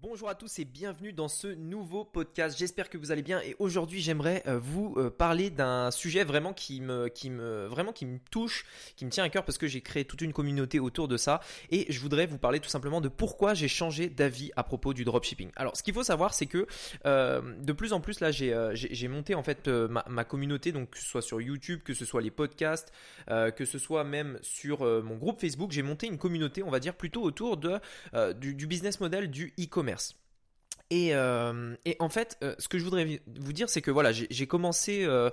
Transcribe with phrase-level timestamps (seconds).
[0.00, 2.56] Bonjour à tous et bienvenue dans ce nouveau podcast.
[2.56, 6.52] J'espère que vous allez bien et aujourd'hui j'aimerais euh, vous euh, parler d'un sujet vraiment
[6.52, 9.66] qui me, qui me, vraiment qui me touche, qui me tient à cœur parce que
[9.66, 11.40] j'ai créé toute une communauté autour de ça
[11.72, 15.04] et je voudrais vous parler tout simplement de pourquoi j'ai changé d'avis à propos du
[15.04, 15.50] dropshipping.
[15.56, 16.68] Alors ce qu'il faut savoir c'est que
[17.04, 21.06] euh, de plus en plus là j'ai monté en fait ma, communauté donc que ce
[21.06, 22.92] soit sur YouTube, que ce soit les podcasts,
[23.26, 26.94] que ce soit même sur mon groupe Facebook, j'ai monté une communauté on va dire
[26.94, 29.88] plutôt autour du business model du e-commerce
[30.90, 34.10] et, euh, et, en fait, euh, ce que je voudrais vous dire, c'est que voilà,
[34.12, 35.28] j'ai commencé euh,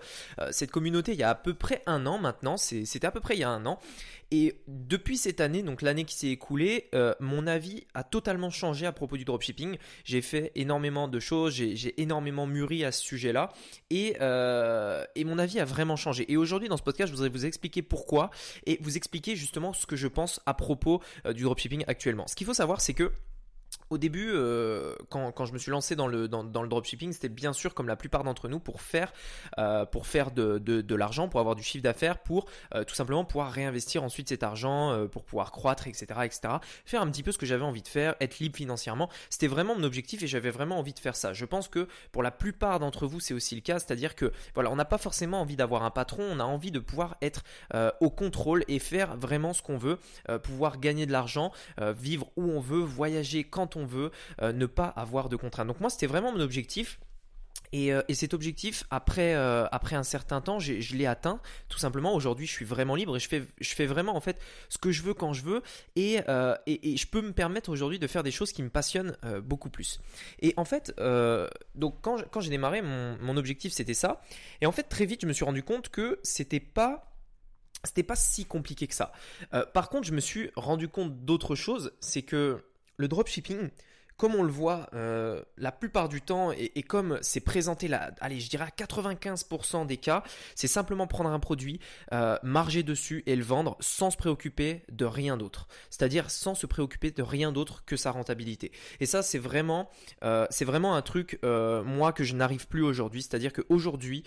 [0.52, 2.58] cette communauté il y a à peu près un an maintenant.
[2.58, 3.80] C'était à peu près il y a un an.
[4.32, 6.90] Et depuis cette année, donc l'année qui s'est écoulée,
[7.20, 9.78] mon avis a totalement changé à propos du dropshipping.
[10.04, 13.54] J'ai fait énormément de choses, j'ai énormément mûri à ce sujet-là.
[13.92, 16.30] Et, et mon avis a vraiment changé.
[16.30, 18.32] Et aujourd'hui, dans ce podcast, je voudrais vous expliquer pourquoi
[18.66, 21.02] et vous expliquer justement ce que je pense à propos
[21.34, 22.26] du dropshipping actuellement.
[22.28, 23.12] Ce qu'il faut savoir, c'est que
[23.90, 27.54] au début, euh, quand, je me suis lancé dans le, dans, le dropshipping, c'était bien
[27.54, 29.14] sûr comme la plupart d'entre nous pour faire,
[29.60, 33.26] euh, pour faire de, de, l'argent, pour avoir du chiffre d'affaires, pour euh, tout simplement
[33.26, 36.56] pouvoir réinvestir ensuite cet argent, pour pouvoir croître, etc., etc.
[36.86, 39.10] Faire un petit peu ce que j'avais envie de faire, être libre financièrement.
[39.30, 41.34] C'était vraiment mon objectif et j'avais vraiment envie de faire ça.
[41.34, 44.72] Je pense que pour la plupart d'entre vous, c'est aussi le cas, c'est-à-dire que voilà,
[44.72, 47.44] on n'a pas forcément envie d'avoir un patron, on a envie de pouvoir être
[48.00, 50.00] au contrôle et faire vraiment ce qu'on veut,
[50.44, 54.88] pouvoir gagner de l'argent, vivre où on veut, voyager quand on veut, euh, ne pas
[54.88, 55.68] avoir de contraintes.
[55.68, 57.00] Donc moi, c'était vraiment mon objectif.
[57.72, 61.42] Et, euh, cet objectif, après, euh, après un certain temps, je l'ai atteint.
[61.68, 64.40] Tout simplement, aujourd'hui, je suis vraiment libre et je fais, je fais vraiment en fait
[64.70, 65.62] ce que je veux quand je veux.
[65.96, 66.20] Et,
[66.68, 70.00] et, je peux me permettre aujourd'hui de faire des choses qui me passionnent beaucoup plus.
[70.40, 70.94] Et en fait,
[71.74, 74.22] donc quand, quand j'ai démarré, mon, mon objectif c'était ça.
[74.62, 77.12] Et en fait, très vite, je me suis rendu compte que c'était pas
[77.86, 79.12] c'était pas si compliqué que ça.
[79.74, 82.64] par contre, je me suis rendu compte d'autre chose, c'est que
[82.98, 83.70] le dropshipping,
[84.18, 88.40] comme on le voit euh, la plupart du temps et, comme c'est présenté là, allez,
[88.40, 90.24] je dirais à 95% des cas,
[90.56, 91.80] c'est simplement prendre un produit,
[92.14, 95.68] euh, marger dessus et le vendre sans se préoccuper de rien d'autre.
[95.90, 98.72] C'est-à-dire sans se préoccuper de rien d'autre que sa rentabilité.
[99.00, 99.90] Et ça, c'est vraiment,
[100.24, 103.22] euh, c'est vraiment un truc, moi, que je n'arrive plus aujourd'hui.
[103.22, 104.24] C'est-à-dire qu'aujourd'hui,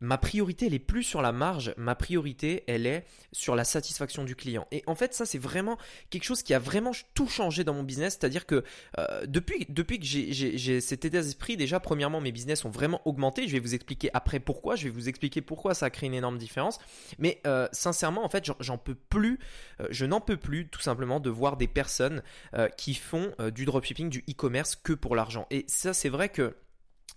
[0.00, 4.24] ma priorité, elle est plus sur la marge, ma priorité, elle est sur la satisfaction
[4.24, 4.66] du client.
[4.70, 5.78] Et en fait, ça, c'est vraiment
[6.10, 8.16] quelque chose qui a vraiment tout changé dans mon business.
[8.18, 8.64] C'est-à-dire que
[8.98, 13.46] euh, depuis, depuis que j'ai cet état d'esprit, déjà, premièrement, mes business ont vraiment augmenté.
[13.46, 14.76] Je vais vous expliquer après pourquoi.
[14.76, 16.78] Je vais vous expliquer pourquoi ça a créé une énorme différence.
[17.18, 19.38] Mais euh, sincèrement, en fait, j'en peux plus.
[19.80, 22.22] Euh, je n'en peux plus, tout simplement, de voir des personnes
[22.76, 25.46] qui font du dropshipping, du e-commerce que pour l'argent.
[25.50, 26.54] Et ça, c'est vrai que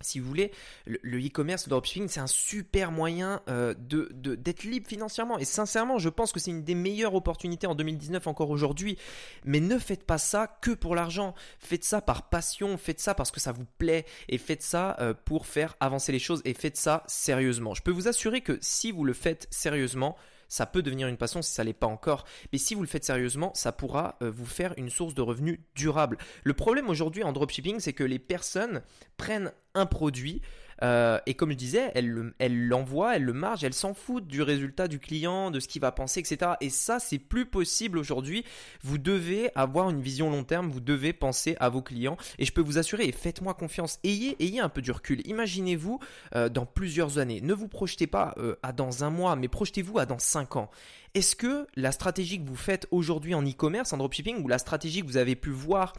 [0.00, 0.50] si vous voulez,
[0.86, 5.38] le e-commerce, le dropshipping, c'est un super moyen euh, de, d'être libre financièrement.
[5.38, 8.96] Et sincèrement, je pense que c'est une des meilleures opportunités en 2019 encore aujourd'hui.
[9.44, 11.34] Mais ne faites pas ça que pour l'argent.
[11.58, 15.14] Faites ça par passion, faites ça parce que ça vous plaît et faites ça euh,
[15.24, 17.74] pour faire avancer les choses et faites ça sérieusement.
[17.74, 20.16] Je peux vous assurer que si vous le faites sérieusement,
[20.50, 22.26] ça peut devenir une passion si ça l'est pas encore.
[22.52, 25.60] Mais si vous le faites sérieusement, ça pourra euh, vous faire une source de revenus
[25.74, 26.18] durable.
[26.42, 28.82] Le problème aujourd'hui en dropshipping, c'est que les personnes
[29.16, 30.42] prennent un produit,
[30.82, 34.88] euh, et comme je disais, elle, l'envoie, elle le marge, elle s'en fout du résultat
[34.88, 36.52] du client, de ce qu'il va penser, etc.
[36.60, 38.44] Et ça, c'est plus possible aujourd'hui.
[38.82, 42.16] Vous devez avoir une vision long terme, vous devez penser à vos clients.
[42.38, 45.26] Et je peux vous assurer, et faites-moi confiance, ayez, ayez un peu du recul.
[45.26, 46.00] Imaginez-vous
[46.34, 47.40] euh, dans plusieurs années.
[47.40, 50.70] Ne vous projetez pas euh, à dans un mois, mais projetez-vous à dans cinq ans.
[51.14, 55.02] Est-ce que la stratégie que vous faites aujourd'hui en e-commerce, en dropshipping, ou la stratégie
[55.02, 55.92] que vous avez pu voir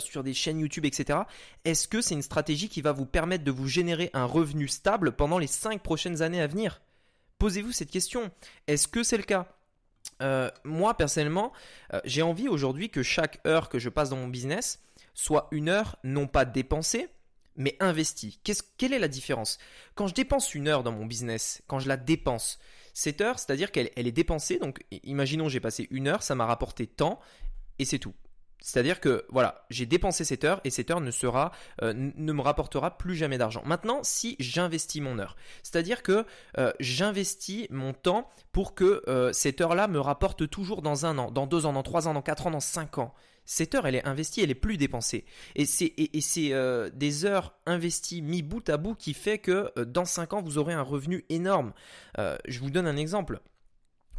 [0.00, 1.20] sur des chaînes YouTube, etc.,
[1.64, 5.12] est-ce que c'est une stratégie qui va vous permettre de vous générer un revenu stable
[5.12, 6.80] pendant les 5 prochaines années à venir
[7.38, 8.30] Posez-vous cette question.
[8.66, 9.48] Est-ce que c'est le cas?
[10.22, 11.52] Euh, moi personnellement,
[11.92, 14.80] euh, j'ai envie aujourd'hui que chaque heure que je passe dans mon business
[15.14, 17.08] soit une heure non pas dépensée,
[17.56, 18.40] mais investie.
[18.76, 19.58] quelle est la différence?
[19.94, 22.58] Quand je dépense une heure dans mon business, quand je la dépense,
[22.92, 26.86] cette heure, c'est-à-dire qu'elle est dépensée, donc imaginons j'ai passé une heure, ça m'a rapporté
[26.86, 27.20] tant,
[27.78, 28.14] et c'est tout.
[28.64, 31.52] C'est-à-dire que voilà, j'ai dépensé cette heure et cette heure ne sera,
[31.82, 33.62] euh, ne me rapportera plus jamais d'argent.
[33.66, 36.24] Maintenant, si j'investis mon heure, c'est-à-dire que
[36.56, 41.30] euh, j'investis mon temps pour que euh, cette heure-là me rapporte toujours dans un an,
[41.30, 43.12] dans deux ans, dans trois ans, dans quatre ans, dans cinq ans.
[43.44, 45.26] Cette heure, elle est investie, elle est plus dépensée.
[45.56, 46.50] Et c'est et, c'est
[46.94, 50.72] des heures investies mis bout à bout qui fait que dans cinq ans, vous aurez
[50.72, 51.74] un revenu énorme.
[52.16, 53.42] je vous donne un exemple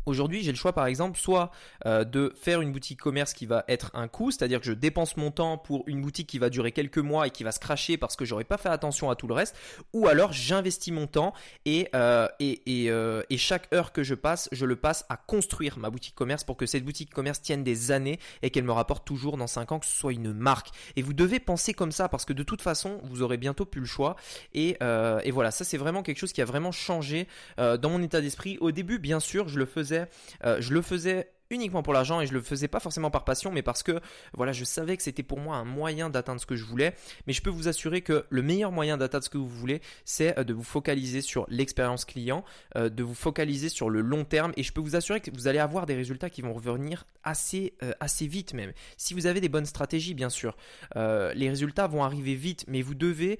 [0.05, 1.51] Aujourd'hui, j'ai le choix par exemple soit
[1.85, 5.17] euh, de faire une boutique commerce qui va être un coût, c'est-à-dire que je dépense
[5.17, 7.97] mon temps pour une boutique qui va durer quelques mois et qui va se cracher
[7.97, 9.55] parce que j'aurais pas fait attention à tout le reste,
[9.93, 11.33] ou alors j'investis mon temps
[11.65, 15.79] et, euh, et, euh, et, chaque heure que je passe, je le passe à construire
[15.79, 19.05] ma boutique commerce pour que cette boutique commerce tienne des années et qu'elle me rapporte
[19.05, 20.69] toujours dans 5 ans, que ce soit une marque.
[20.95, 23.81] Et vous devez penser comme ça parce que de toute façon, vous aurez bientôt plus
[23.81, 24.15] le choix.
[24.53, 24.77] Et,
[25.23, 28.57] et voilà, ça c'est vraiment quelque chose qui a vraiment changé dans mon état d'esprit.
[28.59, 29.94] Au début, bien sûr, je le faisais
[30.43, 33.51] euh, je le faisais uniquement pour l'argent et je le faisais pas forcément par passion
[33.51, 33.99] mais parce que
[34.33, 36.95] voilà je savais que c'était pour moi un moyen d'atteindre ce que je voulais.
[37.27, 40.37] Mais je peux vous assurer que le meilleur moyen d'atteindre ce que vous voulez c'est
[40.39, 42.43] euh, de vous focaliser sur l'expérience client
[42.75, 44.51] euh, de vous focaliser sur le long terme.
[44.57, 47.73] Et je peux vous assurer que vous allez avoir des résultats qui vont revenir assez
[47.83, 48.73] euh, assez vite même.
[48.97, 50.55] Si vous avez des bonnes stratégies bien sûr
[50.95, 53.39] les résultats vont arriver vite mais vous devez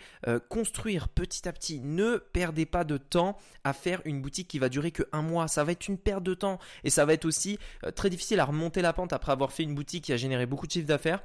[0.50, 1.80] construire petit à petit.
[1.80, 5.48] Ne perdez pas de temps à faire une boutique qui va durer que un mois.
[5.48, 6.60] Ça va être une perte de temps.
[6.84, 7.58] Et ça va être aussi
[7.95, 10.68] très difficile à remonter la pente après avoir fait une boutique qui a généré beaucoup
[10.68, 11.21] de chiffre d'affaires.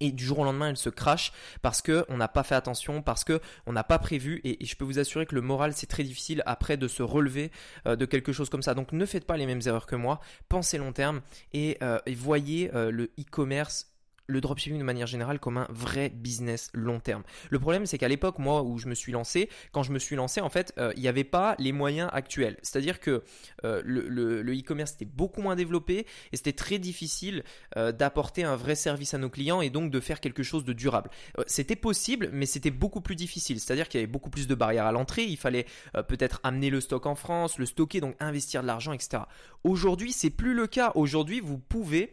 [0.00, 3.02] Et du jour au lendemain elle se crache parce que on n'a pas fait attention
[3.02, 4.40] parce que on n'a pas prévu.
[4.42, 7.52] Et, je peux vous assurer que le moral c'est très difficile après de se relever
[7.86, 8.74] euh, de quelque chose comme ça.
[8.74, 10.20] Donc ne faites pas les mêmes erreurs que moi.
[10.48, 11.20] Pensez long terme
[11.52, 13.91] et, euh, voyez euh, le e-commerce
[14.26, 17.22] le dropshipping de manière générale comme un vrai business long terme.
[17.50, 20.16] Le problème c'est qu'à l'époque moi où je me suis lancé, quand je me suis
[20.16, 22.58] lancé en fait euh, il n'y avait pas les moyens actuels.
[22.62, 23.22] C'est-à-dire que
[23.64, 27.44] euh, le e-commerce était beaucoup moins développé et c'était très difficile
[27.76, 30.72] euh, d'apporter un vrai service à nos clients et donc de faire quelque chose de
[30.72, 31.10] durable.
[31.46, 33.60] c'était possible mais c'était beaucoup plus difficile.
[33.60, 35.66] C'est-à-dire qu'il y avait beaucoup plus de barrières à l'entrée, il fallait
[36.08, 39.24] peut-être amener le stock en France, le stocker donc investir de l'argent etc.
[39.64, 40.92] Aujourd'hui c'est plus le cas.
[40.94, 42.12] Aujourd'hui vous pouvez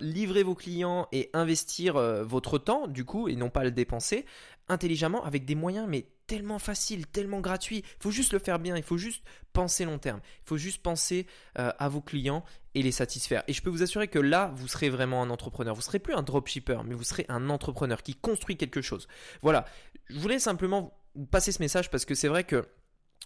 [0.00, 4.24] livrer vos clients et investir euh, votre temps, du coup, et non pas le dépenser
[4.68, 7.84] intelligemment avec des moyens, mais tellement faciles, tellement gratuits.
[7.84, 10.20] Il faut juste le faire bien, il faut juste penser long terme.
[10.44, 11.26] Il faut juste penser
[11.58, 12.44] euh, à vos clients
[12.74, 13.44] et les satisfaire.
[13.46, 15.74] Et je peux vous assurer que là, vous serez vraiment un entrepreneur.
[15.74, 19.06] Vous serez plus un dropshipper, mais vous serez un entrepreneur qui construit quelque chose.
[19.42, 19.66] Voilà.
[20.08, 20.98] Je voulais simplement
[21.30, 22.66] passer ce message parce que c'est vrai que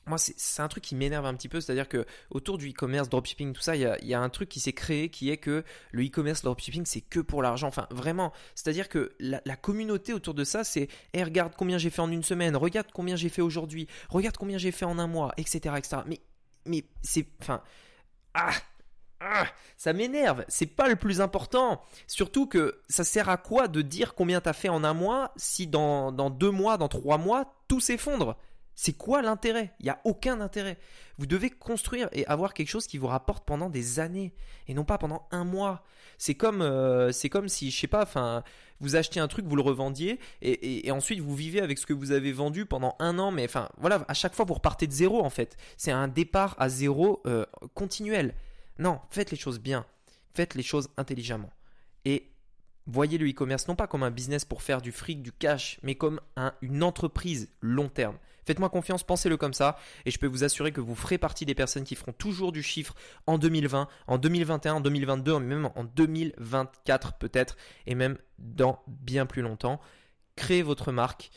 [0.07, 3.53] moi, c'est un truc qui m'énerve un petit peu, c'est-à-dire que autour du e-commerce, dropshipping,
[3.53, 5.63] tout ça, il y a, un truc qui s'est créé qui est que
[5.93, 7.69] le e-commerce, dropshipping, c'est que pour l'argent.
[7.69, 12.03] Enfin, vraiment, c'est-à-dire que la, communauté autour de ça, c'est hey, regarde combien j'ai fait
[12.03, 15.33] en une semaine, regarde combien j'ai fait aujourd'hui, regarde combien j'ai fait en un mois,
[15.37, 16.03] etc., etc.
[16.07, 16.21] Mais,
[16.65, 17.63] mais c'est, enfin,
[18.35, 18.53] ah,
[19.21, 19.47] ah,
[19.77, 21.83] ça m'énerve, c'est pas le plus important.
[22.07, 25.67] Surtout que ça sert à quoi de dire combien t'as fait en un mois si
[25.67, 28.37] dans deux mois, dans trois mois, tout s'effondre?
[28.81, 29.75] C'est quoi l'intérêt?
[29.79, 30.79] Il n'y a aucun intérêt.
[31.19, 34.33] Vous devez construire et avoir quelque chose qui vous rapporte pendant des années
[34.69, 35.85] et non pas pendant un mois.
[36.17, 38.09] C'est comme, euh, si, je sais pas,
[38.81, 42.11] vous achetiez un truc, vous le revendiez et, ensuite vous vivez avec ce que vous
[42.11, 43.31] avez vendu pendant un an.
[43.31, 45.59] Mais enfin, voilà, à chaque fois vous repartez de zéro en fait.
[45.77, 47.45] C'est un départ à zéro euh,
[47.75, 48.35] continuel.
[48.79, 49.85] Non, faites les choses bien,
[50.33, 51.51] faites les choses intelligemment
[52.07, 52.29] et
[52.87, 55.95] Voyez le e-commerce non pas comme un business pour faire du fric, du cash, mais
[55.95, 56.19] comme
[56.63, 58.17] une entreprise long terme.
[58.45, 61.55] Faites-moi confiance, pensez-le comme ça, et je peux vous assurer que vous ferez partie des
[61.55, 62.95] personnes qui feront toujours du chiffre
[63.27, 67.57] en 2020, en 2021, en 2022, même en 2024 peut-être,
[67.87, 69.81] et même dans bien plus longtemps.
[70.37, 71.31] Créez votre marque,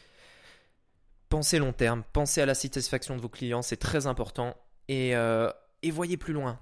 [1.29, 4.56] pensez long terme, pensez à la satisfaction de vos clients, c'est très important,
[4.88, 5.49] et, euh,
[5.81, 6.59] et voyez plus loin.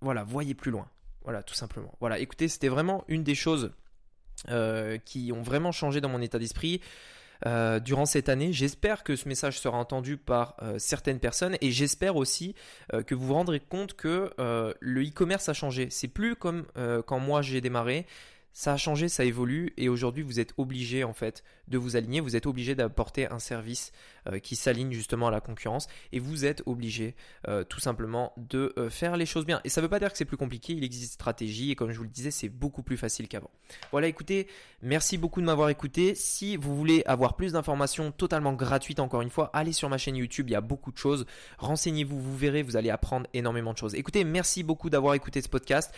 [0.00, 0.88] Voilà, voyez plus loin.
[1.24, 1.94] Voilà, tout simplement.
[2.00, 3.72] Voilà, écoutez, c'était vraiment une des choses
[4.48, 6.80] euh, qui ont vraiment changé dans mon état d'esprit.
[7.46, 8.52] Euh, durant cette année.
[8.52, 12.54] J'espère que ce message sera entendu par euh, certaines personnes et j'espère aussi
[13.06, 14.30] que vous vous rendrez compte que
[14.80, 15.88] le e-commerce a changé.
[15.90, 16.66] C'est plus comme
[17.06, 18.06] quand moi j'ai démarré
[18.52, 22.20] ça a changé, ça évolue et aujourd'hui vous êtes obligé en fait de vous aligner,
[22.20, 23.92] vous êtes obligé d'apporter un service
[24.28, 27.14] euh, qui s'aligne justement à la concurrence et vous êtes obligé
[27.48, 29.60] euh, tout simplement de euh, faire les choses bien.
[29.64, 31.74] Et ça ne veut pas dire que c'est plus compliqué, il existe des stratégies et
[31.74, 33.50] comme je vous le disais c'est beaucoup plus facile qu'avant.
[33.90, 34.46] Voilà écoutez,
[34.82, 36.14] merci beaucoup de m'avoir écouté.
[36.14, 40.16] Si vous voulez avoir plus d'informations totalement gratuites encore une fois, allez sur ma chaîne
[40.16, 41.26] YouTube, il y a beaucoup de choses.
[41.58, 43.94] Renseignez-vous, vous verrez, vous allez apprendre énormément de choses.
[43.94, 45.92] Écoutez, merci beaucoup d'avoir écouté ce podcast.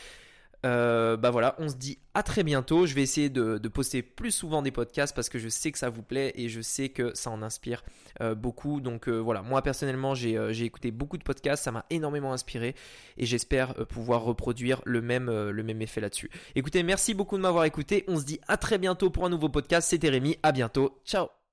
[0.65, 2.87] Euh, bah voilà, on se dit à très bientôt.
[2.87, 5.91] Je vais essayer de, poster plus souvent des podcasts parce que je sais que ça
[5.91, 7.85] vous plaît et je sais que ça en inspire
[8.21, 8.81] euh, beaucoup.
[8.81, 12.75] Donc euh, voilà, moi personnellement j'ai écouté beaucoup de podcasts, ça m'a énormément inspiré
[13.17, 16.31] et j'espère pouvoir reproduire le même, le même effet là-dessus.
[16.55, 18.05] Écoutez, merci beaucoup de m'avoir écouté.
[18.09, 19.89] On se dit à très bientôt pour un nouveau podcast.
[19.89, 21.01] C'était Rémi, à bientôt.
[21.05, 21.44] Ciao